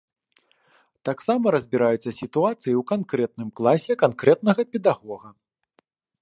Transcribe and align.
Таксама 1.09 1.45
разбіраюцца 1.55 2.01
сітуацыі 2.21 2.73
ў 2.79 2.83
канкрэтным 2.93 3.53
класе 3.61 3.93
канкрэтнага 4.05 4.61
педагога. 4.73 5.29